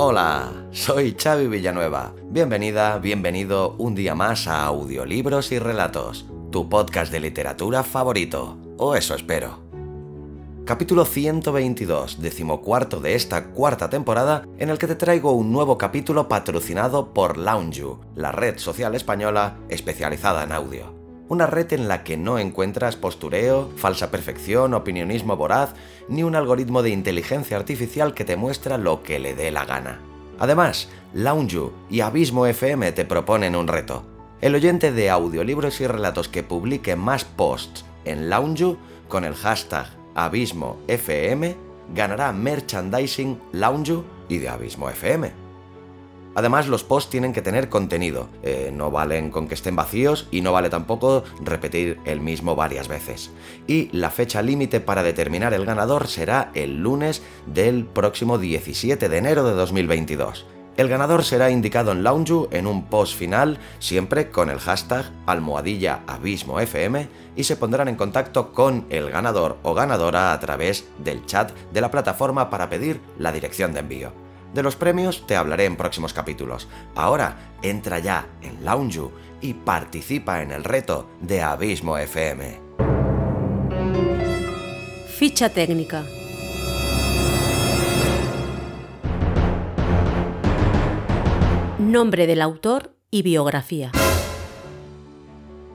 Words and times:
Hola, 0.00 0.52
soy 0.70 1.16
Xavi 1.20 1.48
Villanueva. 1.48 2.14
Bienvenida, 2.30 2.98
bienvenido 2.98 3.74
un 3.78 3.96
día 3.96 4.14
más 4.14 4.46
a 4.46 4.64
Audiolibros 4.64 5.50
y 5.50 5.58
Relatos, 5.58 6.24
tu 6.52 6.68
podcast 6.68 7.10
de 7.10 7.18
literatura 7.18 7.82
favorito. 7.82 8.56
O 8.76 8.94
eso 8.94 9.16
espero. 9.16 9.58
Capítulo 10.64 11.04
122, 11.04 12.22
decimocuarto 12.22 13.00
de 13.00 13.16
esta 13.16 13.46
cuarta 13.46 13.90
temporada, 13.90 14.44
en 14.58 14.70
el 14.70 14.78
que 14.78 14.86
te 14.86 14.94
traigo 14.94 15.32
un 15.32 15.50
nuevo 15.50 15.76
capítulo 15.76 16.28
patrocinado 16.28 17.12
por 17.12 17.36
Loungeu, 17.36 17.98
la 18.14 18.30
red 18.30 18.58
social 18.58 18.94
española 18.94 19.58
especializada 19.68 20.44
en 20.44 20.52
audio. 20.52 20.97
Una 21.28 21.46
red 21.46 21.72
en 21.74 21.88
la 21.88 22.04
que 22.04 22.16
no 22.16 22.38
encuentras 22.38 22.96
postureo, 22.96 23.70
falsa 23.76 24.10
perfección, 24.10 24.72
opinionismo 24.72 25.36
voraz, 25.36 25.74
ni 26.08 26.22
un 26.22 26.34
algoritmo 26.34 26.82
de 26.82 26.90
inteligencia 26.90 27.58
artificial 27.58 28.14
que 28.14 28.24
te 28.24 28.36
muestra 28.36 28.78
lo 28.78 29.02
que 29.02 29.18
le 29.18 29.34
dé 29.34 29.50
la 29.50 29.66
gana. 29.66 30.00
Además, 30.38 30.88
Loungeu 31.12 31.72
y 31.90 32.00
Abismo 32.00 32.46
FM 32.46 32.92
te 32.92 33.04
proponen 33.04 33.56
un 33.56 33.68
reto. 33.68 34.04
El 34.40 34.54
oyente 34.54 34.90
de 34.90 35.10
audiolibros 35.10 35.80
y 35.80 35.86
relatos 35.86 36.28
que 36.28 36.42
publique 36.42 36.96
más 36.96 37.24
posts 37.24 37.84
en 38.04 38.30
Loungeu 38.30 38.78
con 39.08 39.24
el 39.24 39.34
hashtag 39.34 39.86
Abismo 40.14 40.78
FM 40.86 41.56
ganará 41.94 42.32
merchandising 42.32 43.38
Loungeu 43.52 44.04
y 44.28 44.38
de 44.38 44.48
Abismo 44.48 44.88
FM. 44.88 45.47
Además, 46.38 46.68
los 46.68 46.84
posts 46.84 47.10
tienen 47.10 47.32
que 47.32 47.42
tener 47.42 47.68
contenido, 47.68 48.28
eh, 48.44 48.70
no 48.72 48.92
valen 48.92 49.32
con 49.32 49.48
que 49.48 49.54
estén 49.54 49.74
vacíos 49.74 50.28
y 50.30 50.40
no 50.40 50.52
vale 50.52 50.70
tampoco 50.70 51.24
repetir 51.40 51.98
el 52.04 52.20
mismo 52.20 52.54
varias 52.54 52.86
veces. 52.86 53.32
Y 53.66 53.88
la 53.90 54.10
fecha 54.10 54.40
límite 54.40 54.78
para 54.78 55.02
determinar 55.02 55.52
el 55.52 55.66
ganador 55.66 56.06
será 56.06 56.52
el 56.54 56.76
lunes 56.76 57.22
del 57.46 57.86
próximo 57.86 58.38
17 58.38 59.08
de 59.08 59.16
enero 59.18 59.42
de 59.42 59.54
2022. 59.54 60.46
El 60.76 60.88
ganador 60.88 61.24
será 61.24 61.50
indicado 61.50 61.90
en 61.90 62.04
Loungeu 62.04 62.46
en 62.52 62.68
un 62.68 62.84
post 62.84 63.16
final, 63.16 63.58
siempre 63.80 64.30
con 64.30 64.48
el 64.48 64.60
hashtag 64.60 65.10
almohadilla 65.26 66.04
abismo 66.06 66.60
FM 66.60 67.08
y 67.34 67.42
se 67.42 67.56
pondrán 67.56 67.88
en 67.88 67.96
contacto 67.96 68.52
con 68.52 68.86
el 68.90 69.10
ganador 69.10 69.58
o 69.64 69.74
ganadora 69.74 70.32
a 70.32 70.38
través 70.38 70.86
del 70.98 71.26
chat 71.26 71.50
de 71.72 71.80
la 71.80 71.90
plataforma 71.90 72.48
para 72.48 72.68
pedir 72.68 73.00
la 73.18 73.32
dirección 73.32 73.72
de 73.72 73.80
envío. 73.80 74.27
De 74.54 74.62
los 74.62 74.76
premios 74.76 75.26
te 75.26 75.36
hablaré 75.36 75.66
en 75.66 75.76
próximos 75.76 76.12
capítulos. 76.12 76.68
Ahora, 76.94 77.54
entra 77.62 77.98
ya 77.98 78.26
en 78.40 78.64
Loungeu 78.64 79.12
y 79.40 79.54
participa 79.54 80.42
en 80.42 80.50
el 80.50 80.64
reto 80.64 81.08
de 81.20 81.42
Abismo 81.42 81.98
FM. 81.98 82.60
Ficha 85.06 85.50
técnica. 85.50 86.04
Nombre 91.78 92.26
del 92.26 92.42
autor 92.42 92.94
y 93.10 93.22
biografía. 93.22 93.92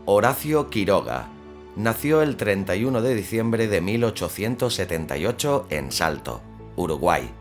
Horacio 0.05 0.69
Quiroga. 0.69 1.27
Nació 1.75 2.21
el 2.21 2.37
31 2.37 3.01
de 3.01 3.15
diciembre 3.15 3.67
de 3.67 3.81
1878 3.81 5.67
en 5.69 5.91
Salto, 5.91 6.41
Uruguay 6.75 7.31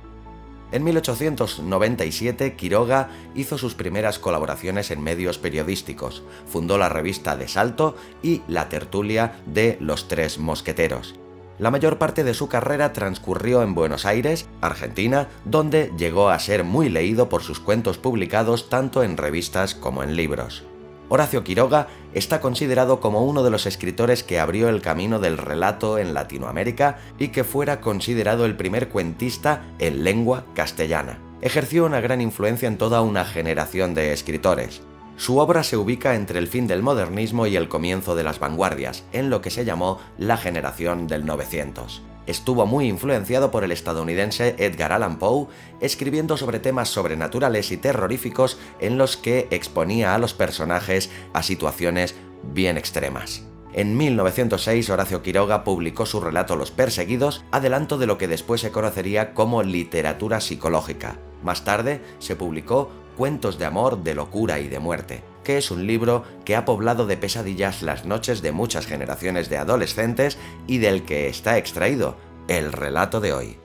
en 0.73 0.85
1897, 0.85 2.57
Quiroga 2.57 3.11
hizo 3.35 3.59
sus 3.59 3.75
primeras 3.75 4.19
colaboraciones 4.19 4.91
en 4.91 5.03
medios 5.03 5.39
periodísticos, 5.39 6.23
fundó 6.47 6.79
la 6.79 6.89
revista 6.89 7.37
De 7.37 7.47
Salto 7.47 7.97
y 8.23 8.43
la 8.49 8.69
tertulia 8.69 9.37
de 9.47 9.77
Los 9.81 10.09
Tres 10.09 10.39
Mosqueteros. 10.39 11.15
La 11.59 11.71
mayor 11.71 11.99
parte 11.99 12.25
de 12.25 12.35
su 12.35 12.49
carrera 12.49 12.93
transcurrió 12.93 13.63
en 13.63 13.75
Buenos 13.75 14.07
Aires, 14.07 14.49
Argentina, 14.61 15.29
donde 15.45 15.93
llegó 15.97 16.31
a 16.31 16.39
ser 16.39 16.65
muy 16.65 16.89
leído 16.89 17.29
por 17.29 17.43
sus 17.43 17.61
cuentos 17.61 17.99
publicados 17.99 18.69
tanto 18.69 19.03
en 19.03 19.17
revistas 19.17 19.75
como 19.75 20.03
en 20.03 20.17
libros. 20.17 20.65
Horacio 21.13 21.45
Quiroga 21.45 21.89
está 22.15 22.41
considerado 22.41 22.99
como 22.99 23.23
uno 23.27 23.43
de 23.43 23.51
los 23.51 23.67
escritores 23.67 24.23
que 24.23 24.41
abrió 24.41 24.71
el 24.71 24.81
camino 24.81 25.19
del 25.19 25.37
relato 25.37 25.99
en 25.99 26.15
Latinoamérica 26.15 27.01
y 27.19 27.29
que 27.29 27.45
fuera 27.45 27.83
considerado 27.83 28.47
el 28.47 28.57
primer 28.57 28.89
cuentista 28.89 29.63
en 29.79 30.05
lengua 30.05 30.47
castellana. 30.55 31.19
Ejerció 31.43 31.85
una 31.85 32.01
gran 32.01 32.23
influencia 32.23 32.67
en 32.67 32.79
toda 32.79 33.03
una 33.03 33.27
generación 33.27 33.93
de 33.93 34.15
escritores. 34.15 34.81
Su 35.19 35.37
obra 35.37 35.65
se 35.65 35.77
ubica 35.77 36.15
entre 36.15 36.39
el 36.39 36.49
fin 36.49 36.67
del 36.67 36.83
modernismo 36.83 37.47
y 37.47 37.57
el 37.57 37.69
comienzo 37.69 38.15
de 38.15 38.25
las 38.25 38.39
vanguardias, 38.39 39.05
en 39.13 39.29
lo 39.29 39.43
que 39.43 39.51
se 39.51 39.67
llamó 39.67 40.01
la 40.17 40.39
generación 40.39 41.09
del 41.09 41.27
900 41.27 42.05
estuvo 42.27 42.67
muy 42.67 42.87
influenciado 42.87 43.51
por 43.51 43.65
el 43.65 43.73
estadounidense 43.73 44.55
Edgar 44.59 44.93
Allan 44.93 45.19
Poe, 45.19 45.49
escribiendo 45.81 46.37
sobre 46.37 46.61
temas 46.61 46.89
sobrenaturales 46.89 47.73
y 47.73 47.77
terroríficos 47.77 48.59
en 48.81 48.99
los 48.99 49.17
que 49.17 49.49
exponía 49.51 50.15
a 50.15 50.19
los 50.19 50.35
personajes 50.35 51.11
a 51.33 51.43
situaciones 51.43 52.15
bien 52.43 52.77
extremas. 52.77 53.45
En 53.75 53.97
1906 53.97 54.91
Horacio 54.91 55.23
Quiroga 55.23 55.65
publicó 55.65 56.05
su 56.05 56.21
relato 56.21 56.57
Los 56.57 56.71
Perseguidos, 56.71 57.43
adelanto 57.51 57.97
de 57.97 58.07
lo 58.07 58.19
que 58.19 58.29
después 58.29 58.61
se 58.61 58.71
conocería 58.71 59.33
como 59.33 59.63
literatura 59.63 60.41
psicológica. 60.41 61.19
Más 61.43 61.65
tarde 61.65 62.03
se 62.19 62.37
publicó 62.37 62.91
Cuentos 63.17 63.59
de 63.59 63.67
amor, 63.67 64.03
de 64.03 64.15
locura 64.15 64.59
y 64.59 64.69
de 64.69 64.79
muerte, 64.79 65.23
que 65.45 65.59
es 65.59 65.71
un 65.71 65.87
libro 65.87 66.25
que 66.45 66.57
ha 66.57 66.65
poblado 66.65 67.07
de 67.07 67.17
pesadillas 67.17 67.83
las 67.83 68.05
noches 68.05 68.43
de 68.43 68.53
muchas 68.53 68.87
generaciones 68.87 69.49
de 69.49 69.59
adolescentes 69.59 70.39
y 70.67 70.79
del 70.79 71.05
que 71.05 71.29
está 71.29 71.59
extraído 71.59 72.17
el 72.49 72.73
relato 72.73 73.21
de 73.21 73.33
hoy. 73.33 73.59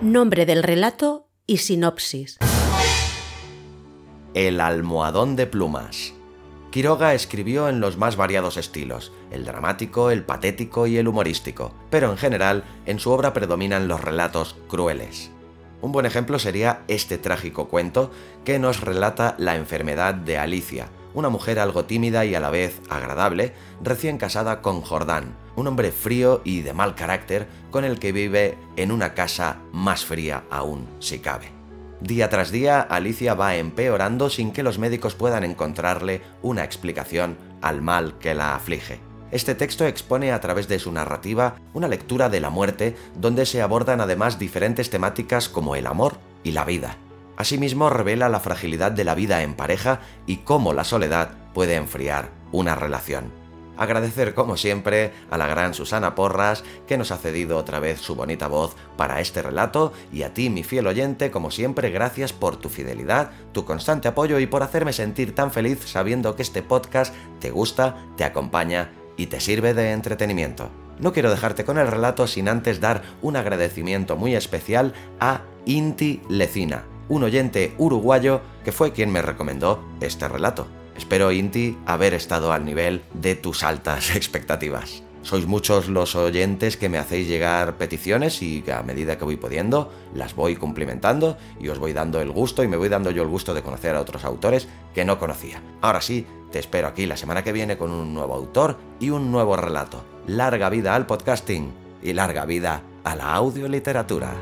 Nombre 0.00 0.46
del 0.46 0.62
relato 0.62 1.28
y 1.46 1.58
sinopsis. 1.58 2.38
El 4.34 4.60
almohadón 4.60 5.36
de 5.36 5.46
plumas. 5.46 6.14
Quiroga 6.72 7.12
escribió 7.12 7.68
en 7.68 7.80
los 7.80 7.98
más 7.98 8.16
variados 8.16 8.56
estilos, 8.56 9.12
el 9.30 9.44
dramático, 9.44 10.10
el 10.10 10.24
patético 10.24 10.86
y 10.86 10.96
el 10.96 11.06
humorístico, 11.06 11.74
pero 11.90 12.10
en 12.10 12.16
general 12.16 12.64
en 12.86 12.98
su 12.98 13.10
obra 13.10 13.34
predominan 13.34 13.88
los 13.88 14.00
relatos 14.00 14.56
crueles. 14.68 15.30
Un 15.82 15.90
buen 15.90 16.06
ejemplo 16.06 16.38
sería 16.38 16.82
este 16.86 17.18
trágico 17.18 17.66
cuento 17.66 18.12
que 18.44 18.60
nos 18.60 18.80
relata 18.80 19.34
la 19.38 19.56
enfermedad 19.56 20.14
de 20.14 20.38
Alicia, 20.38 20.88
una 21.12 21.28
mujer 21.28 21.58
algo 21.58 21.84
tímida 21.84 22.24
y 22.24 22.36
a 22.36 22.40
la 22.40 22.50
vez 22.50 22.80
agradable, 22.88 23.52
recién 23.82 24.16
casada 24.16 24.62
con 24.62 24.80
Jordán, 24.80 25.34
un 25.56 25.66
hombre 25.66 25.90
frío 25.90 26.40
y 26.44 26.60
de 26.60 26.72
mal 26.72 26.94
carácter 26.94 27.48
con 27.72 27.84
el 27.84 27.98
que 27.98 28.12
vive 28.12 28.56
en 28.76 28.92
una 28.92 29.12
casa 29.14 29.58
más 29.72 30.04
fría 30.04 30.44
aún, 30.50 30.86
si 31.00 31.18
cabe. 31.18 31.50
Día 32.00 32.28
tras 32.30 32.52
día, 32.52 32.80
Alicia 32.80 33.34
va 33.34 33.56
empeorando 33.56 34.30
sin 34.30 34.52
que 34.52 34.62
los 34.62 34.78
médicos 34.78 35.16
puedan 35.16 35.42
encontrarle 35.42 36.22
una 36.42 36.62
explicación 36.62 37.36
al 37.60 37.82
mal 37.82 38.18
que 38.18 38.34
la 38.34 38.54
aflige. 38.54 39.11
Este 39.32 39.54
texto 39.54 39.86
expone 39.86 40.30
a 40.30 40.40
través 40.40 40.68
de 40.68 40.78
su 40.78 40.92
narrativa 40.92 41.56
una 41.72 41.88
lectura 41.88 42.28
de 42.28 42.38
la 42.38 42.50
muerte 42.50 42.94
donde 43.16 43.46
se 43.46 43.62
abordan 43.62 44.02
además 44.02 44.38
diferentes 44.38 44.90
temáticas 44.90 45.48
como 45.48 45.74
el 45.74 45.86
amor 45.86 46.18
y 46.44 46.52
la 46.52 46.66
vida. 46.66 46.98
Asimismo 47.38 47.88
revela 47.88 48.28
la 48.28 48.40
fragilidad 48.40 48.92
de 48.92 49.04
la 49.04 49.14
vida 49.14 49.42
en 49.42 49.54
pareja 49.54 50.00
y 50.26 50.38
cómo 50.38 50.74
la 50.74 50.84
soledad 50.84 51.30
puede 51.54 51.76
enfriar 51.76 52.30
una 52.52 52.74
relación. 52.74 53.32
Agradecer 53.78 54.34
como 54.34 54.58
siempre 54.58 55.14
a 55.30 55.38
la 55.38 55.46
gran 55.46 55.72
Susana 55.72 56.14
Porras 56.14 56.62
que 56.86 56.98
nos 56.98 57.10
ha 57.10 57.16
cedido 57.16 57.56
otra 57.56 57.80
vez 57.80 58.02
su 58.02 58.14
bonita 58.14 58.48
voz 58.48 58.76
para 58.98 59.22
este 59.22 59.40
relato 59.40 59.94
y 60.12 60.24
a 60.24 60.34
ti 60.34 60.50
mi 60.50 60.62
fiel 60.62 60.86
oyente 60.86 61.30
como 61.30 61.50
siempre 61.50 61.88
gracias 61.88 62.34
por 62.34 62.58
tu 62.58 62.68
fidelidad, 62.68 63.30
tu 63.52 63.64
constante 63.64 64.08
apoyo 64.08 64.38
y 64.40 64.46
por 64.46 64.62
hacerme 64.62 64.92
sentir 64.92 65.34
tan 65.34 65.50
feliz 65.50 65.80
sabiendo 65.86 66.36
que 66.36 66.42
este 66.42 66.62
podcast 66.62 67.14
te 67.40 67.50
gusta, 67.50 67.96
te 68.18 68.24
acompaña 68.24 68.90
y 69.16 69.26
te 69.26 69.40
sirve 69.40 69.74
de 69.74 69.92
entretenimiento. 69.92 70.70
No 70.98 71.12
quiero 71.12 71.30
dejarte 71.30 71.64
con 71.64 71.78
el 71.78 71.86
relato 71.86 72.26
sin 72.26 72.48
antes 72.48 72.80
dar 72.80 73.02
un 73.22 73.36
agradecimiento 73.36 74.16
muy 74.16 74.34
especial 74.34 74.94
a 75.18 75.42
Inti 75.64 76.20
Lecina, 76.28 76.84
un 77.08 77.24
oyente 77.24 77.74
uruguayo 77.78 78.40
que 78.64 78.72
fue 78.72 78.92
quien 78.92 79.10
me 79.10 79.22
recomendó 79.22 79.84
este 80.00 80.28
relato. 80.28 80.66
Espero, 80.96 81.32
Inti, 81.32 81.76
haber 81.86 82.14
estado 82.14 82.52
al 82.52 82.64
nivel 82.64 83.02
de 83.14 83.34
tus 83.34 83.64
altas 83.64 84.14
expectativas. 84.16 85.02
Sois 85.22 85.46
muchos 85.46 85.88
los 85.88 86.16
oyentes 86.16 86.76
que 86.76 86.88
me 86.88 86.98
hacéis 86.98 87.28
llegar 87.28 87.76
peticiones 87.78 88.42
y 88.42 88.64
a 88.68 88.82
medida 88.82 89.16
que 89.16 89.24
voy 89.24 89.36
pudiendo 89.36 89.92
las 90.14 90.34
voy 90.34 90.56
cumplimentando 90.56 91.36
y 91.60 91.68
os 91.68 91.78
voy 91.78 91.92
dando 91.92 92.20
el 92.20 92.32
gusto 92.32 92.64
y 92.64 92.68
me 92.68 92.76
voy 92.76 92.88
dando 92.88 93.12
yo 93.12 93.22
el 93.22 93.28
gusto 93.28 93.54
de 93.54 93.62
conocer 93.62 93.94
a 93.94 94.00
otros 94.00 94.24
autores 94.24 94.66
que 94.92 95.04
no 95.04 95.20
conocía. 95.20 95.62
Ahora 95.80 96.00
sí, 96.00 96.26
te 96.52 96.58
espero 96.58 96.86
aquí 96.86 97.06
la 97.06 97.16
semana 97.16 97.42
que 97.42 97.50
viene 97.50 97.76
con 97.78 97.90
un 97.90 98.14
nuevo 98.14 98.34
autor 98.34 98.76
y 99.00 99.10
un 99.10 99.32
nuevo 99.32 99.56
relato. 99.56 100.04
Larga 100.26 100.68
vida 100.68 100.94
al 100.94 101.06
podcasting 101.06 101.72
y 102.02 102.12
larga 102.12 102.44
vida 102.44 102.82
a 103.02 103.16
la 103.16 103.34
audioliteratura. 103.34 104.34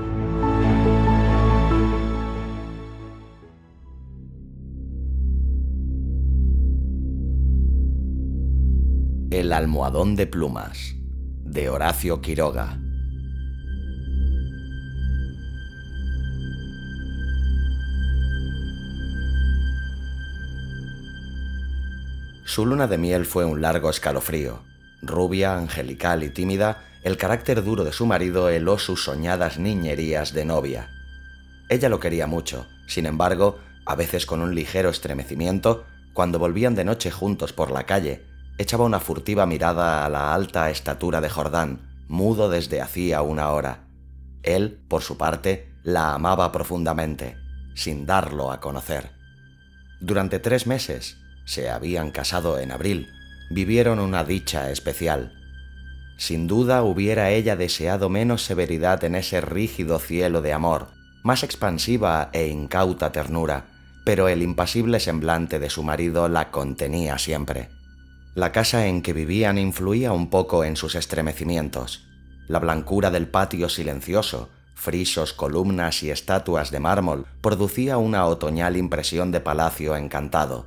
El 9.30 9.52
almohadón 9.52 10.16
de 10.16 10.26
plumas, 10.26 10.96
de 11.44 11.70
Horacio 11.70 12.20
Quiroga. 12.20 12.89
Su 22.50 22.66
luna 22.66 22.88
de 22.88 22.98
miel 22.98 23.26
fue 23.26 23.44
un 23.44 23.60
largo 23.60 23.90
escalofrío. 23.90 24.64
Rubia, 25.02 25.56
angelical 25.56 26.24
y 26.24 26.30
tímida, 26.30 26.82
el 27.04 27.16
carácter 27.16 27.62
duro 27.62 27.84
de 27.84 27.92
su 27.92 28.06
marido 28.06 28.48
heló 28.48 28.76
sus 28.76 29.04
soñadas 29.04 29.60
niñerías 29.60 30.32
de 30.32 30.44
novia. 30.44 30.90
Ella 31.68 31.88
lo 31.88 32.00
quería 32.00 32.26
mucho, 32.26 32.66
sin 32.88 33.06
embargo, 33.06 33.60
a 33.86 33.94
veces 33.94 34.26
con 34.26 34.42
un 34.42 34.52
ligero 34.52 34.88
estremecimiento, 34.90 35.84
cuando 36.12 36.40
volvían 36.40 36.74
de 36.74 36.84
noche 36.84 37.12
juntos 37.12 37.52
por 37.52 37.70
la 37.70 37.84
calle, 37.84 38.24
echaba 38.58 38.84
una 38.84 38.98
furtiva 38.98 39.46
mirada 39.46 40.04
a 40.04 40.08
la 40.08 40.34
alta 40.34 40.70
estatura 40.70 41.20
de 41.20 41.30
Jordán, 41.30 42.04
mudo 42.08 42.50
desde 42.50 42.80
hacía 42.80 43.22
una 43.22 43.50
hora. 43.50 43.84
Él, 44.42 44.82
por 44.88 45.02
su 45.02 45.16
parte, 45.16 45.72
la 45.84 46.14
amaba 46.14 46.50
profundamente, 46.50 47.36
sin 47.76 48.06
darlo 48.06 48.50
a 48.50 48.58
conocer. 48.58 49.12
Durante 50.00 50.40
tres 50.40 50.66
meses, 50.66 51.16
se 51.44 51.70
habían 51.70 52.10
casado 52.10 52.58
en 52.58 52.72
abril, 52.72 53.12
vivieron 53.50 53.98
una 53.98 54.24
dicha 54.24 54.70
especial. 54.70 55.32
Sin 56.16 56.46
duda 56.46 56.82
hubiera 56.82 57.30
ella 57.30 57.56
deseado 57.56 58.08
menos 58.08 58.44
severidad 58.44 59.02
en 59.04 59.14
ese 59.14 59.40
rígido 59.40 59.98
cielo 59.98 60.42
de 60.42 60.52
amor, 60.52 60.88
más 61.22 61.42
expansiva 61.42 62.30
e 62.32 62.48
incauta 62.48 63.12
ternura, 63.12 63.66
pero 64.04 64.28
el 64.28 64.42
impasible 64.42 65.00
semblante 65.00 65.58
de 65.58 65.70
su 65.70 65.82
marido 65.82 66.28
la 66.28 66.50
contenía 66.50 67.18
siempre. 67.18 67.68
La 68.34 68.52
casa 68.52 68.86
en 68.86 69.02
que 69.02 69.12
vivían 69.12 69.58
influía 69.58 70.12
un 70.12 70.30
poco 70.30 70.64
en 70.64 70.76
sus 70.76 70.94
estremecimientos. 70.94 72.06
La 72.48 72.58
blancura 72.58 73.10
del 73.10 73.28
patio 73.28 73.68
silencioso, 73.68 74.50
frisos, 74.74 75.32
columnas 75.32 76.02
y 76.02 76.10
estatuas 76.10 76.70
de 76.70 76.80
mármol 76.80 77.26
producía 77.40 77.98
una 77.98 78.24
otoñal 78.26 78.76
impresión 78.76 79.30
de 79.32 79.40
palacio 79.40 79.96
encantado. 79.96 80.66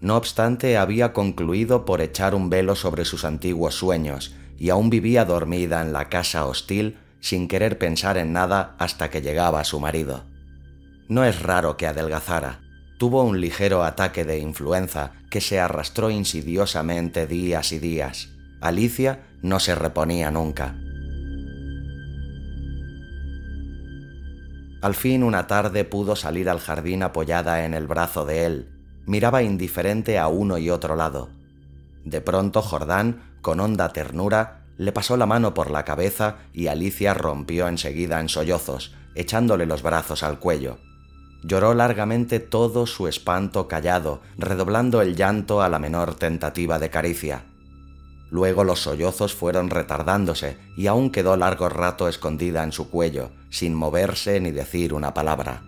No 0.00 0.16
obstante, 0.16 0.78
había 0.78 1.12
concluido 1.12 1.84
por 1.84 2.00
echar 2.00 2.34
un 2.34 2.48
velo 2.48 2.74
sobre 2.74 3.04
sus 3.04 3.24
antiguos 3.24 3.74
sueños 3.74 4.34
y 4.58 4.70
aún 4.70 4.90
vivía 4.90 5.24
dormida 5.24 5.82
en 5.82 5.92
la 5.92 6.08
casa 6.08 6.46
hostil 6.46 6.98
sin 7.20 7.48
querer 7.48 7.78
pensar 7.78 8.16
en 8.16 8.32
nada 8.32 8.74
hasta 8.78 9.10
que 9.10 9.20
llegaba 9.20 9.62
su 9.64 9.78
marido. 9.78 10.24
No 11.08 11.24
es 11.24 11.42
raro 11.42 11.76
que 11.76 11.86
adelgazara, 11.86 12.60
tuvo 12.98 13.24
un 13.24 13.40
ligero 13.40 13.84
ataque 13.84 14.24
de 14.24 14.38
influenza 14.38 15.12
que 15.30 15.40
se 15.40 15.60
arrastró 15.60 16.10
insidiosamente 16.10 17.26
días 17.26 17.72
y 17.72 17.78
días. 17.78 18.28
Alicia 18.60 19.20
no 19.42 19.60
se 19.60 19.74
reponía 19.74 20.30
nunca. 20.30 20.76
Al 24.82 24.94
fin 24.94 25.22
una 25.22 25.46
tarde 25.46 25.84
pudo 25.84 26.16
salir 26.16 26.48
al 26.48 26.58
jardín 26.58 27.02
apoyada 27.02 27.64
en 27.66 27.74
el 27.74 27.86
brazo 27.86 28.24
de 28.24 28.46
él. 28.46 28.69
Miraba 29.06 29.42
indiferente 29.42 30.18
a 30.18 30.28
uno 30.28 30.58
y 30.58 30.70
otro 30.70 30.96
lado. 30.96 31.30
De 32.04 32.20
pronto 32.20 32.62
Jordán, 32.62 33.22
con 33.40 33.60
honda 33.60 33.92
ternura, 33.92 34.64
le 34.76 34.92
pasó 34.92 35.16
la 35.16 35.26
mano 35.26 35.52
por 35.52 35.70
la 35.70 35.84
cabeza 35.84 36.36
y 36.52 36.68
Alicia 36.68 37.12
rompió 37.12 37.68
enseguida 37.68 38.20
en 38.20 38.28
sollozos, 38.28 38.94
echándole 39.14 39.66
los 39.66 39.82
brazos 39.82 40.22
al 40.22 40.38
cuello. 40.38 40.78
Lloró 41.42 41.74
largamente 41.74 42.40
todo 42.40 42.86
su 42.86 43.08
espanto 43.08 43.68
callado, 43.68 44.20
redoblando 44.38 45.00
el 45.02 45.16
llanto 45.16 45.62
a 45.62 45.68
la 45.68 45.78
menor 45.78 46.14
tentativa 46.14 46.78
de 46.78 46.90
caricia. 46.90 47.44
Luego 48.30 48.62
los 48.62 48.80
sollozos 48.80 49.34
fueron 49.34 49.70
retardándose 49.70 50.56
y 50.76 50.86
aún 50.86 51.10
quedó 51.10 51.36
largo 51.36 51.68
rato 51.68 52.08
escondida 52.08 52.62
en 52.62 52.72
su 52.72 52.88
cuello, 52.88 53.30
sin 53.50 53.74
moverse 53.74 54.40
ni 54.40 54.50
decir 54.50 54.94
una 54.94 55.14
palabra. 55.14 55.62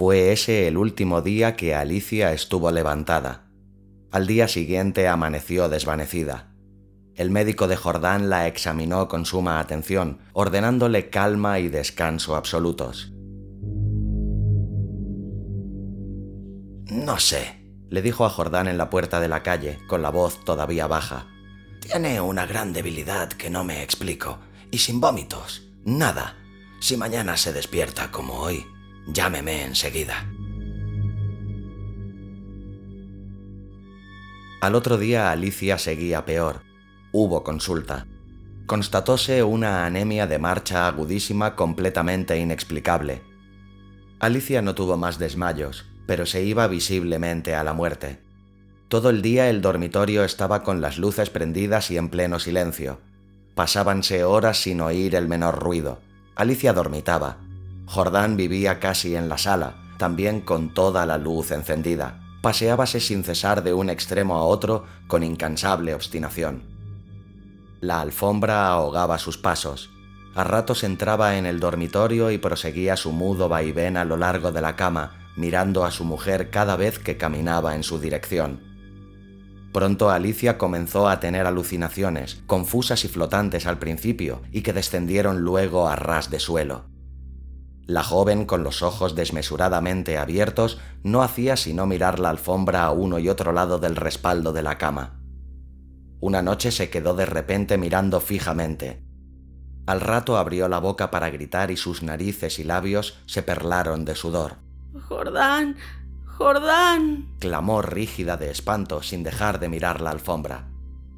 Fue 0.00 0.32
ese 0.32 0.66
el 0.66 0.78
último 0.78 1.20
día 1.20 1.56
que 1.56 1.74
Alicia 1.74 2.32
estuvo 2.32 2.70
levantada. 2.70 3.50
Al 4.10 4.26
día 4.26 4.48
siguiente 4.48 5.06
amaneció 5.08 5.68
desvanecida. 5.68 6.54
El 7.14 7.30
médico 7.30 7.68
de 7.68 7.76
Jordán 7.76 8.30
la 8.30 8.46
examinó 8.46 9.08
con 9.08 9.26
suma 9.26 9.60
atención, 9.60 10.20
ordenándole 10.32 11.10
calma 11.10 11.58
y 11.58 11.68
descanso 11.68 12.34
absolutos. 12.34 13.12
No 16.86 17.18
sé, 17.18 17.70
le 17.90 18.00
dijo 18.00 18.24
a 18.24 18.30
Jordán 18.30 18.68
en 18.68 18.78
la 18.78 18.88
puerta 18.88 19.20
de 19.20 19.28
la 19.28 19.42
calle, 19.42 19.80
con 19.86 20.00
la 20.00 20.08
voz 20.08 20.42
todavía 20.46 20.86
baja. 20.86 21.26
Tiene 21.78 22.22
una 22.22 22.46
gran 22.46 22.72
debilidad 22.72 23.28
que 23.28 23.50
no 23.50 23.64
me 23.64 23.82
explico, 23.82 24.38
y 24.70 24.78
sin 24.78 24.98
vómitos, 24.98 25.68
nada. 25.84 26.38
Si 26.80 26.96
mañana 26.96 27.36
se 27.36 27.52
despierta 27.52 28.10
como 28.10 28.36
hoy, 28.36 28.64
llámeme 29.06 29.64
enseguida. 29.64 30.26
Al 34.60 34.74
otro 34.74 34.98
día 34.98 35.30
Alicia 35.30 35.78
seguía 35.78 36.24
peor, 36.24 36.62
Hubo 37.12 37.42
consulta. 37.42 38.06
Constatóse 38.66 39.42
una 39.42 39.84
anemia 39.84 40.28
de 40.28 40.38
marcha 40.38 40.86
agudísima 40.86 41.56
completamente 41.56 42.38
inexplicable. 42.38 43.20
Alicia 44.20 44.62
no 44.62 44.76
tuvo 44.76 44.96
más 44.96 45.18
desmayos, 45.18 45.86
pero 46.06 46.24
se 46.24 46.44
iba 46.44 46.68
visiblemente 46.68 47.56
a 47.56 47.64
la 47.64 47.72
muerte. 47.72 48.20
Todo 48.86 49.10
el 49.10 49.22
día 49.22 49.50
el 49.50 49.60
dormitorio 49.60 50.22
estaba 50.22 50.62
con 50.62 50.80
las 50.80 50.98
luces 50.98 51.30
prendidas 51.30 51.90
y 51.90 51.96
en 51.96 52.10
pleno 52.10 52.38
silencio. 52.38 53.00
Pasábanse 53.56 54.22
horas 54.22 54.62
sin 54.62 54.80
oír 54.80 55.16
el 55.16 55.26
menor 55.26 55.58
ruido. 55.58 56.00
Alicia 56.36 56.72
dormitaba. 56.72 57.38
Jordán 57.90 58.36
vivía 58.36 58.78
casi 58.78 59.16
en 59.16 59.28
la 59.28 59.36
sala, 59.36 59.74
también 59.98 60.42
con 60.42 60.72
toda 60.72 61.06
la 61.06 61.18
luz 61.18 61.50
encendida. 61.50 62.20
Paseábase 62.40 63.00
sin 63.00 63.24
cesar 63.24 63.64
de 63.64 63.74
un 63.74 63.90
extremo 63.90 64.36
a 64.36 64.44
otro 64.44 64.84
con 65.08 65.24
incansable 65.24 65.92
obstinación. 65.92 66.62
La 67.80 68.00
alfombra 68.00 68.68
ahogaba 68.68 69.18
sus 69.18 69.38
pasos. 69.38 69.90
A 70.36 70.44
ratos 70.44 70.84
entraba 70.84 71.36
en 71.36 71.46
el 71.46 71.58
dormitorio 71.58 72.30
y 72.30 72.38
proseguía 72.38 72.96
su 72.96 73.10
mudo 73.10 73.48
vaivén 73.48 73.96
a 73.96 74.04
lo 74.04 74.16
largo 74.16 74.52
de 74.52 74.60
la 74.60 74.76
cama, 74.76 75.32
mirando 75.36 75.84
a 75.84 75.90
su 75.90 76.04
mujer 76.04 76.50
cada 76.50 76.76
vez 76.76 77.00
que 77.00 77.16
caminaba 77.16 77.74
en 77.74 77.82
su 77.82 77.98
dirección. 77.98 78.60
Pronto 79.72 80.10
Alicia 80.10 80.58
comenzó 80.58 81.08
a 81.08 81.18
tener 81.18 81.44
alucinaciones, 81.44 82.40
confusas 82.46 83.04
y 83.04 83.08
flotantes 83.08 83.66
al 83.66 83.80
principio, 83.80 84.42
y 84.52 84.62
que 84.62 84.72
descendieron 84.72 85.40
luego 85.40 85.88
a 85.88 85.96
ras 85.96 86.30
de 86.30 86.38
suelo. 86.38 86.89
La 87.90 88.04
joven, 88.04 88.44
con 88.44 88.62
los 88.62 88.82
ojos 88.82 89.16
desmesuradamente 89.16 90.16
abiertos, 90.16 90.78
no 91.02 91.24
hacía 91.24 91.56
sino 91.56 91.86
mirar 91.86 92.20
la 92.20 92.30
alfombra 92.30 92.84
a 92.84 92.92
uno 92.92 93.18
y 93.18 93.28
otro 93.28 93.50
lado 93.50 93.80
del 93.80 93.96
respaldo 93.96 94.52
de 94.52 94.62
la 94.62 94.78
cama. 94.78 95.18
Una 96.20 96.40
noche 96.40 96.70
se 96.70 96.88
quedó 96.88 97.16
de 97.16 97.26
repente 97.26 97.78
mirando 97.78 98.20
fijamente. 98.20 99.02
Al 99.86 100.00
rato 100.00 100.38
abrió 100.38 100.68
la 100.68 100.78
boca 100.78 101.10
para 101.10 101.30
gritar 101.30 101.72
y 101.72 101.76
sus 101.76 102.04
narices 102.04 102.60
y 102.60 102.62
labios 102.62 103.18
se 103.26 103.42
perlaron 103.42 104.04
de 104.04 104.14
sudor. 104.14 104.58
Jordán, 105.08 105.76
Jordán. 106.26 107.26
clamó 107.40 107.82
rígida 107.82 108.36
de 108.36 108.52
espanto 108.52 109.02
sin 109.02 109.24
dejar 109.24 109.58
de 109.58 109.68
mirar 109.68 110.00
la 110.00 110.10
alfombra. 110.10 110.68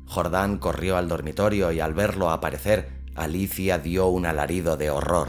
Jordán 0.07 0.57
corrió 0.57 0.97
al 0.97 1.07
dormitorio 1.07 1.71
y 1.71 1.81
al 1.81 1.93
verlo 1.93 2.31
aparecer, 2.31 3.03
Alicia 3.15 3.79
dio 3.79 4.07
un 4.07 4.25
alarido 4.25 4.79
de 4.79 4.89
horror. 4.89 5.29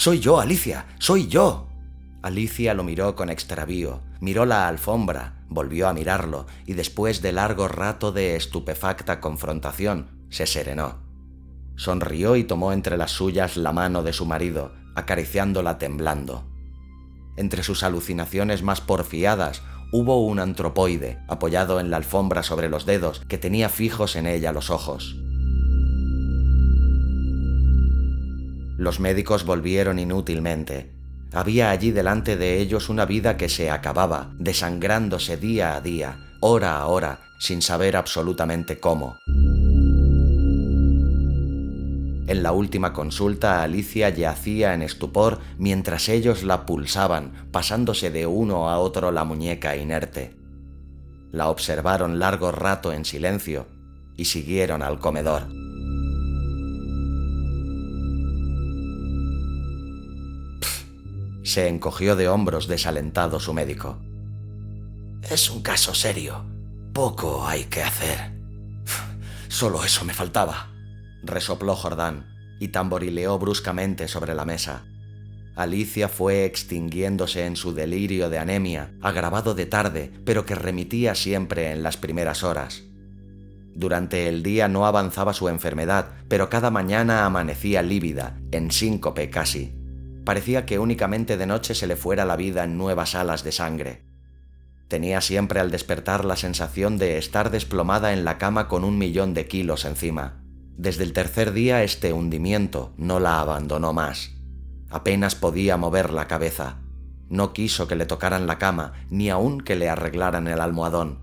Soy 0.00 0.18
yo, 0.18 0.40
Alicia, 0.40 0.86
soy 0.98 1.28
yo. 1.28 1.68
Alicia 2.22 2.72
lo 2.72 2.84
miró 2.84 3.14
con 3.14 3.28
extravío, 3.28 4.00
miró 4.18 4.46
la 4.46 4.66
alfombra, 4.66 5.44
volvió 5.50 5.88
a 5.88 5.92
mirarlo 5.92 6.46
y 6.64 6.72
después 6.72 7.20
de 7.20 7.32
largo 7.32 7.68
rato 7.68 8.10
de 8.10 8.34
estupefacta 8.34 9.20
confrontación, 9.20 10.26
se 10.30 10.46
serenó. 10.46 11.02
Sonrió 11.76 12.36
y 12.36 12.44
tomó 12.44 12.72
entre 12.72 12.96
las 12.96 13.10
suyas 13.10 13.58
la 13.58 13.74
mano 13.74 14.02
de 14.02 14.14
su 14.14 14.24
marido, 14.24 14.72
acariciándola 14.96 15.76
temblando. 15.76 16.46
Entre 17.36 17.62
sus 17.62 17.82
alucinaciones 17.82 18.62
más 18.62 18.80
porfiadas 18.80 19.60
hubo 19.92 20.24
un 20.24 20.38
antropoide 20.38 21.18
apoyado 21.28 21.78
en 21.78 21.90
la 21.90 21.98
alfombra 21.98 22.42
sobre 22.42 22.70
los 22.70 22.86
dedos 22.86 23.20
que 23.28 23.36
tenía 23.36 23.68
fijos 23.68 24.16
en 24.16 24.26
ella 24.26 24.50
los 24.52 24.70
ojos. 24.70 25.14
Los 28.80 28.98
médicos 28.98 29.44
volvieron 29.44 29.98
inútilmente. 29.98 30.90
Había 31.34 31.68
allí 31.68 31.90
delante 31.90 32.38
de 32.38 32.60
ellos 32.60 32.88
una 32.88 33.04
vida 33.04 33.36
que 33.36 33.50
se 33.50 33.70
acababa, 33.70 34.32
desangrándose 34.38 35.36
día 35.36 35.76
a 35.76 35.82
día, 35.82 36.16
hora 36.40 36.78
a 36.78 36.86
hora, 36.86 37.20
sin 37.38 37.60
saber 37.60 37.94
absolutamente 37.94 38.80
cómo. 38.80 39.18
En 42.26 42.42
la 42.42 42.52
última 42.52 42.94
consulta 42.94 43.62
Alicia 43.62 44.08
yacía 44.08 44.72
en 44.72 44.80
estupor 44.80 45.40
mientras 45.58 46.08
ellos 46.08 46.42
la 46.42 46.64
pulsaban, 46.64 47.48
pasándose 47.52 48.10
de 48.10 48.24
uno 48.24 48.70
a 48.70 48.78
otro 48.78 49.12
la 49.12 49.24
muñeca 49.24 49.76
inerte. 49.76 50.34
La 51.32 51.50
observaron 51.50 52.18
largo 52.18 52.50
rato 52.50 52.94
en 52.94 53.04
silencio 53.04 53.66
y 54.16 54.24
siguieron 54.24 54.82
al 54.82 55.00
comedor. 55.00 55.59
Se 61.50 61.68
encogió 61.68 62.16
de 62.16 62.28
hombros 62.28 62.66
desalentado 62.68 63.40
su 63.40 63.52
médico. 63.52 63.98
Es 65.28 65.50
un 65.50 65.62
caso 65.62 65.94
serio. 65.94 66.44
Poco 66.92 67.46
hay 67.46 67.64
que 67.64 67.82
hacer. 67.82 68.32
Solo 69.48 69.84
eso 69.84 70.04
me 70.04 70.14
faltaba 70.14 70.70
resopló 71.22 71.76
Jordán 71.76 72.26
y 72.58 72.68
tamborileó 72.68 73.38
bruscamente 73.38 74.08
sobre 74.08 74.34
la 74.34 74.44
mesa. 74.44 74.84
Alicia 75.56 76.08
fue 76.08 76.44
extinguiéndose 76.44 77.44
en 77.44 77.56
su 77.56 77.74
delirio 77.74 78.30
de 78.30 78.38
anemia, 78.38 78.92
agravado 79.02 79.54
de 79.54 79.66
tarde, 79.66 80.12
pero 80.24 80.46
que 80.46 80.54
remitía 80.54 81.14
siempre 81.14 81.72
en 81.72 81.82
las 81.82 81.96
primeras 81.96 82.42
horas. 82.42 82.82
Durante 83.74 84.28
el 84.28 84.42
día 84.42 84.68
no 84.68 84.86
avanzaba 84.86 85.32
su 85.32 85.48
enfermedad, 85.48 86.10
pero 86.28 86.48
cada 86.48 86.70
mañana 86.70 87.24
amanecía 87.24 87.82
lívida, 87.82 88.38
en 88.52 88.70
síncope 88.70 89.30
casi. 89.30 89.74
Parecía 90.24 90.66
que 90.66 90.78
únicamente 90.78 91.36
de 91.36 91.46
noche 91.46 91.74
se 91.74 91.86
le 91.86 91.96
fuera 91.96 92.24
la 92.24 92.36
vida 92.36 92.64
en 92.64 92.76
nuevas 92.76 93.14
alas 93.14 93.42
de 93.44 93.52
sangre. 93.52 94.02
Tenía 94.88 95.20
siempre 95.20 95.60
al 95.60 95.70
despertar 95.70 96.24
la 96.24 96.36
sensación 96.36 96.98
de 96.98 97.16
estar 97.16 97.50
desplomada 97.50 98.12
en 98.12 98.24
la 98.24 98.38
cama 98.38 98.68
con 98.68 98.84
un 98.84 98.98
millón 98.98 99.34
de 99.34 99.46
kilos 99.46 99.84
encima. 99.84 100.42
Desde 100.76 101.04
el 101.04 101.12
tercer 101.12 101.52
día 101.52 101.82
este 101.82 102.12
hundimiento 102.12 102.92
no 102.96 103.20
la 103.20 103.40
abandonó 103.40 103.92
más. 103.92 104.32
Apenas 104.90 105.36
podía 105.36 105.76
mover 105.76 106.10
la 106.12 106.26
cabeza. 106.26 106.78
No 107.28 107.52
quiso 107.52 107.86
que 107.86 107.94
le 107.94 108.06
tocaran 108.06 108.48
la 108.48 108.58
cama, 108.58 108.94
ni 109.08 109.30
aun 109.30 109.60
que 109.60 109.76
le 109.76 109.88
arreglaran 109.88 110.48
el 110.48 110.60
almohadón. 110.60 111.20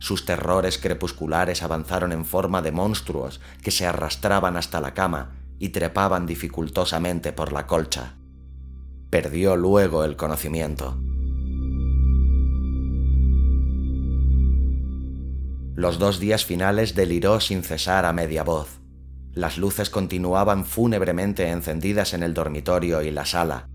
Sus 0.00 0.26
terrores 0.26 0.78
crepusculares 0.78 1.62
avanzaron 1.62 2.12
en 2.12 2.24
forma 2.24 2.62
de 2.62 2.72
monstruos 2.72 3.40
que 3.62 3.70
se 3.70 3.86
arrastraban 3.86 4.56
hasta 4.56 4.80
la 4.80 4.92
cama 4.92 5.36
y 5.60 5.68
trepaban 5.68 6.26
dificultosamente 6.26 7.32
por 7.32 7.52
la 7.52 7.66
colcha. 7.68 8.16
Perdió 9.14 9.54
luego 9.54 10.02
el 10.02 10.16
conocimiento. 10.16 10.98
Los 15.76 16.00
dos 16.00 16.18
días 16.18 16.44
finales 16.44 16.96
deliró 16.96 17.38
sin 17.38 17.62
cesar 17.62 18.06
a 18.06 18.12
media 18.12 18.42
voz. 18.42 18.80
Las 19.32 19.56
luces 19.56 19.88
continuaban 19.88 20.64
fúnebremente 20.64 21.48
encendidas 21.48 22.12
en 22.12 22.24
el 22.24 22.34
dormitorio 22.34 23.02
y 23.02 23.12
la 23.12 23.24
sala. 23.24 23.68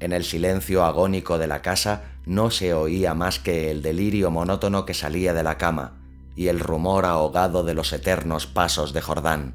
En 0.00 0.14
el 0.14 0.24
silencio 0.24 0.86
agónico 0.86 1.36
de 1.36 1.48
la 1.48 1.60
casa 1.60 2.04
no 2.24 2.50
se 2.50 2.72
oía 2.72 3.12
más 3.12 3.40
que 3.40 3.70
el 3.70 3.82
delirio 3.82 4.30
monótono 4.30 4.86
que 4.86 4.94
salía 4.94 5.34
de 5.34 5.42
la 5.42 5.58
cama 5.58 6.00
y 6.34 6.48
el 6.48 6.58
rumor 6.58 7.04
ahogado 7.04 7.62
de 7.62 7.74
los 7.74 7.92
eternos 7.92 8.46
pasos 8.46 8.94
de 8.94 9.02
Jordán. 9.02 9.54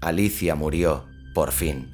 Alicia 0.00 0.54
murió, 0.54 1.06
por 1.34 1.50
fin. 1.50 1.93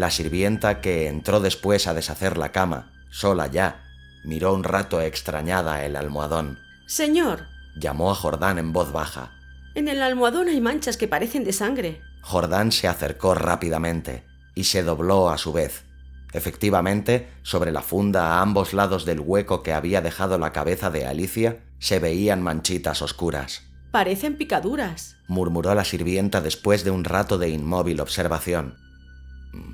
La 0.00 0.10
sirvienta 0.10 0.80
que 0.80 1.08
entró 1.08 1.40
después 1.40 1.86
a 1.86 1.92
deshacer 1.92 2.38
la 2.38 2.52
cama, 2.52 2.90
sola 3.10 3.48
ya, 3.48 3.82
Miró 4.24 4.54
un 4.54 4.64
rato 4.64 5.02
extrañada 5.02 5.84
el 5.84 5.94
almohadón. 5.94 6.58
Señor. 6.86 7.48
Llamó 7.76 8.10
a 8.10 8.14
Jordán 8.14 8.58
en 8.58 8.72
voz 8.72 8.92
baja. 8.92 9.32
En 9.74 9.88
el 9.88 10.00
almohadón 10.00 10.48
hay 10.48 10.58
manchas 10.58 10.96
que 10.96 11.06
parecen 11.06 11.44
de 11.44 11.52
sangre. 11.52 12.00
Jordán 12.22 12.72
se 12.72 12.88
acercó 12.88 13.34
rápidamente 13.34 14.24
y 14.54 14.64
se 14.64 14.82
dobló 14.82 15.28
a 15.28 15.36
su 15.36 15.52
vez. 15.52 15.84
Efectivamente, 16.32 17.28
sobre 17.42 17.70
la 17.70 17.82
funda 17.82 18.38
a 18.38 18.40
ambos 18.40 18.72
lados 18.72 19.04
del 19.04 19.20
hueco 19.20 19.62
que 19.62 19.74
había 19.74 20.00
dejado 20.00 20.38
la 20.38 20.52
cabeza 20.54 20.88
de 20.88 21.06
Alicia, 21.06 21.60
se 21.78 21.98
veían 21.98 22.40
manchitas 22.42 23.02
oscuras. 23.02 23.64
Parecen 23.90 24.38
picaduras, 24.38 25.18
murmuró 25.28 25.74
la 25.74 25.84
sirvienta 25.84 26.40
después 26.40 26.84
de 26.84 26.90
un 26.90 27.04
rato 27.04 27.36
de 27.36 27.50
inmóvil 27.50 28.00
observación. 28.00 28.89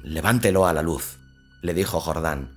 Levántelo 0.02 0.66
a 0.66 0.72
la 0.72 0.82
luz, 0.82 1.18
le 1.62 1.74
dijo 1.74 2.00
Jordán. 2.00 2.56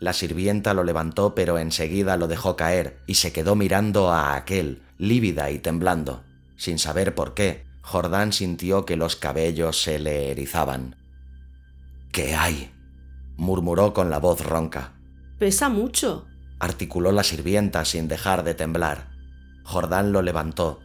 La 0.00 0.12
sirvienta 0.12 0.74
lo 0.74 0.84
levantó 0.84 1.34
pero 1.34 1.58
enseguida 1.58 2.16
lo 2.16 2.28
dejó 2.28 2.56
caer 2.56 2.98
y 3.06 3.14
se 3.14 3.32
quedó 3.32 3.56
mirando 3.56 4.10
a 4.10 4.36
aquel, 4.36 4.82
lívida 4.96 5.50
y 5.50 5.58
temblando. 5.58 6.22
Sin 6.56 6.78
saber 6.78 7.14
por 7.14 7.34
qué, 7.34 7.64
Jordán 7.82 8.32
sintió 8.32 8.84
que 8.84 8.96
los 8.96 9.16
cabellos 9.16 9.80
se 9.82 9.98
le 9.98 10.30
erizaban. 10.30 10.96
¿Qué 12.12 12.34
hay? 12.34 12.72
murmuró 13.36 13.94
con 13.94 14.10
la 14.10 14.18
voz 14.18 14.44
ronca. 14.44 14.92
Pesa 15.38 15.68
mucho, 15.68 16.26
articuló 16.58 17.12
la 17.12 17.22
sirvienta 17.22 17.84
sin 17.84 18.08
dejar 18.08 18.42
de 18.44 18.54
temblar. 18.54 19.08
Jordán 19.64 20.12
lo 20.12 20.22
levantó. 20.22 20.80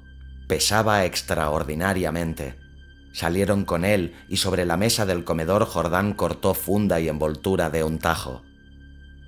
Pesaba 0.47 1.05
extraordinariamente. 1.05 2.62
Salieron 3.13 3.63
con 3.63 3.85
él 3.85 4.15
y 4.27 4.37
sobre 4.37 4.65
la 4.65 4.75
mesa 4.75 5.05
del 5.05 5.23
comedor 5.23 5.65
Jordán 5.65 6.13
cortó 6.13 6.55
funda 6.55 6.99
y 6.99 7.07
envoltura 7.07 7.69
de 7.69 7.83
un 7.83 7.99
tajo. 7.99 8.41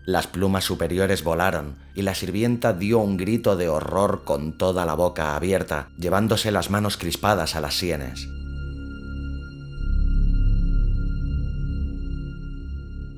Las 0.06 0.27
plumas 0.27 0.63
superiores 0.63 1.24
volaron 1.24 1.77
y 1.94 2.01
la 2.01 2.13
sirvienta 2.15 2.74
dio 2.74 3.00
un 3.00 3.15
grito 3.15 3.56
de 3.56 3.70
horror 3.70 4.24
con 4.24 4.58
toda 4.58 4.86
la 4.86 4.96
boca 4.96 5.36
abierta, 5.36 5.89
llevándose 5.98 6.51
las 6.51 6.70
manos 6.70 6.98
crispadas 6.98 7.56
a 7.56 7.62
las 7.62 7.75
sienes. 7.75 8.27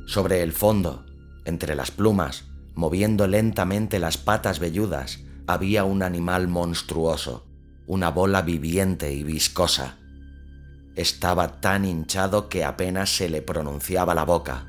Sobre 0.06 0.44
el 0.44 0.54
fondo, 0.54 1.06
entre 1.44 1.76
las 1.76 1.92
plumas, 1.92 2.46
moviendo 2.76 3.28
lentamente 3.28 4.00
las 4.00 4.18
patas 4.18 4.60
velludas, 4.60 5.20
había 5.48 5.84
un 5.86 6.04
animal 6.04 6.48
monstruoso, 6.48 7.46
una 7.86 8.10
bola 8.12 8.42
viviente 8.42 9.14
y 9.14 9.24
viscosa. 9.24 9.98
Estaba 10.98 11.62
tan 11.62 11.86
hinchado 11.86 12.50
que 12.50 12.66
apenas 12.66 13.16
se 13.16 13.30
le 13.30 13.44
pronunciaba 13.44 14.16
la 14.16 14.26
boca. 14.26 14.66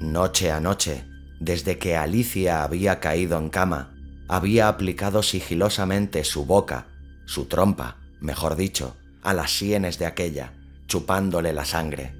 Noche 0.00 0.52
a 0.52 0.60
noche, 0.60 1.06
desde 1.40 1.78
que 1.78 1.96
Alicia 1.96 2.62
había 2.62 3.00
caído 3.00 3.38
en 3.38 3.48
cama, 3.48 3.94
había 4.28 4.68
aplicado 4.68 5.22
sigilosamente 5.22 6.24
su 6.24 6.44
boca, 6.44 6.88
su 7.24 7.46
trompa, 7.46 7.96
mejor 8.20 8.56
dicho, 8.56 8.98
a 9.22 9.32
las 9.32 9.56
sienes 9.56 9.98
de 9.98 10.04
aquella, 10.04 10.52
chupándole 10.86 11.54
la 11.54 11.64
sangre. 11.64 12.14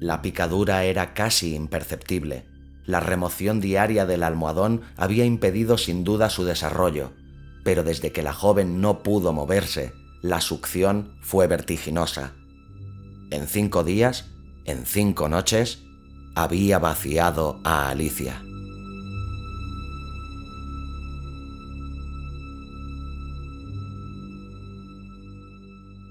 La 0.00 0.22
picadura 0.22 0.84
era 0.84 1.12
casi 1.12 1.54
imperceptible. 1.54 2.46
La 2.86 3.00
remoción 3.00 3.60
diaria 3.60 4.06
del 4.06 4.22
almohadón 4.22 4.80
había 4.96 5.26
impedido 5.26 5.76
sin 5.76 6.02
duda 6.02 6.30
su 6.30 6.44
desarrollo, 6.44 7.12
pero 7.64 7.84
desde 7.84 8.12
que 8.12 8.22
la 8.22 8.32
joven 8.32 8.80
no 8.80 9.02
pudo 9.02 9.32
moverse, 9.32 9.92
la 10.20 10.40
succión 10.40 11.16
fue 11.20 11.46
vertiginosa. 11.46 12.32
En 13.30 13.46
cinco 13.46 13.84
días 13.84 14.26
en 14.64 14.86
cinco 14.86 15.28
noches, 15.28 15.80
había 16.34 16.78
vaciado 16.78 17.60
a 17.64 17.90
Alicia. 17.90 18.42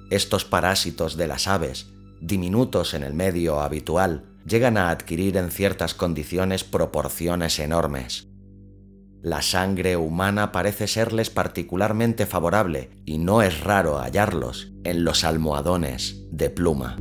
Estos 0.09 0.43
parásitos 0.43 1.15
de 1.15 1.27
las 1.27 1.47
aves, 1.47 1.87
diminutos 2.19 2.93
en 2.93 3.03
el 3.03 3.13
medio 3.13 3.61
habitual, 3.61 4.25
llegan 4.45 4.75
a 4.75 4.89
adquirir 4.89 5.37
en 5.37 5.49
ciertas 5.49 5.93
condiciones 5.93 6.65
proporciones 6.65 7.57
enormes. 7.59 8.27
La 9.21 9.43
sangre 9.43 9.97
humana 9.97 10.51
parece 10.51 10.87
serles 10.87 11.29
particularmente 11.29 12.25
favorable 12.25 12.89
y 13.05 13.19
no 13.19 13.43
es 13.43 13.61
raro 13.61 13.99
hallarlos 13.99 14.71
en 14.83 15.03
los 15.03 15.23
almohadones 15.23 16.25
de 16.31 16.49
pluma. 16.49 16.97